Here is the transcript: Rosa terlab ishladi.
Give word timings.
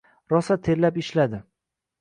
Rosa 0.33 0.57
terlab 0.69 0.97
ishladi. 1.05 1.45